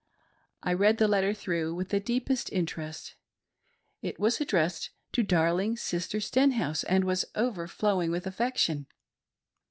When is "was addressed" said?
4.19-4.89